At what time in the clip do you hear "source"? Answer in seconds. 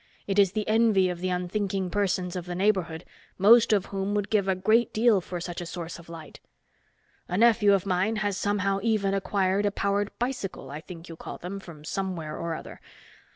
5.67-5.99